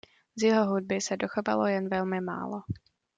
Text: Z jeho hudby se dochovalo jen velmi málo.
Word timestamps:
Z 0.35 0.43
jeho 0.43 0.65
hudby 0.69 1.01
se 1.01 1.17
dochovalo 1.17 1.67
jen 1.67 1.89
velmi 1.89 2.21
málo. 2.21 2.61